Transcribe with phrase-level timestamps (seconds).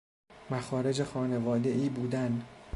[0.51, 2.45] مخارج خانواده ای بودن